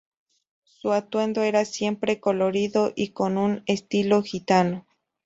Su 0.63 0.93
atuendo 0.93 1.43
era 1.43 1.63
siempre 1.63 2.19
colorido 2.19 2.91
y 2.95 3.09
con 3.11 3.37
un 3.37 3.61
estilo 3.67 4.23
gitano. 4.23 4.87